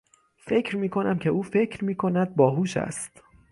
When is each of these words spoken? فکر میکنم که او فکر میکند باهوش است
فکر 0.37 0.75
میکنم 0.77 1.19
که 1.19 1.29
او 1.29 1.43
فکر 1.43 1.85
میکند 1.85 2.35
باهوش 2.35 2.77
است 2.77 3.21